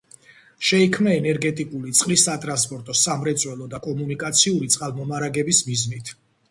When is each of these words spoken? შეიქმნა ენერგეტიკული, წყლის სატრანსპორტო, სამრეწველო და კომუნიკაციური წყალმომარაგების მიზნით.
შეიქმნა 0.69 1.13
ენერგეტიკული, 1.17 1.93
წყლის 2.01 2.25
სატრანსპორტო, 2.31 2.97
სამრეწველო 3.05 3.71
და 3.75 3.83
კომუნიკაციური 3.87 4.75
წყალმომარაგების 4.79 5.67
მიზნით. 5.71 6.19